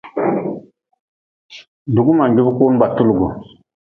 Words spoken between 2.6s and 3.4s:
ba tulgu.